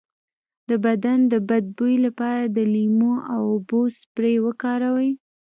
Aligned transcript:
د 0.69 0.71
بدن 0.85 1.19
د 1.31 1.33
بد 1.49 1.65
بوی 1.77 1.95
لپاره 2.05 2.43
د 2.47 2.57
لیمو 2.73 3.13
او 3.33 3.41
اوبو 3.53 3.81
سپری 3.99 4.35
وکاروئ 4.45 5.11